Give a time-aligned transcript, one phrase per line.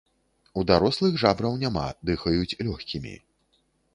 [0.59, 3.13] У дарослых жабраў няма, дыхаюць лёгкімі.